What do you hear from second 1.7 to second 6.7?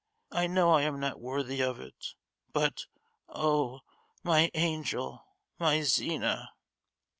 it, but—oh, my angel, my Zina!"